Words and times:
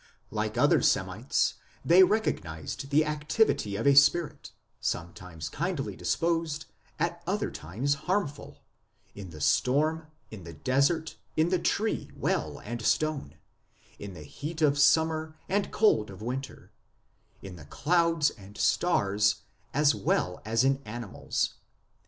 1 0.29 0.35
Like 0.35 0.57
other 0.57 0.81
Semites 0.81 1.53
they 1.85 2.01
recognized 2.03 2.89
the 2.89 3.05
activity 3.05 3.75
of 3.75 3.85
a 3.85 3.93
spirit, 3.93 4.51
sometimes 4.79 5.47
kindly 5.47 5.95
dis 5.95 6.15
posed, 6.15 6.65
at 6.97 7.21
other 7.27 7.51
times 7.51 7.93
harmful, 8.09 8.63
in 9.13 9.29
the 9.29 9.39
storm, 9.39 10.07
in 10.31 10.43
the 10.43 10.53
desert, 10.55 11.17
in 11.37 11.49
the 11.49 11.59
tree, 11.59 12.09
well, 12.15 12.57
and 12.61 12.81
stone, 12.81 13.35
in 13.99 14.15
the 14.15 14.23
heat 14.23 14.63
of 14.63 14.79
summer 14.79 15.35
and 15.47 15.71
cold 15.71 16.09
of 16.09 16.19
winter, 16.23 16.71
in 17.43 17.55
the 17.55 17.65
clouds 17.65 18.31
and 18.31 18.57
stars, 18.57 19.41
as 19.71 19.93
well 19.93 20.41
as 20.43 20.63
in 20.63 20.81
animals. 20.83 21.53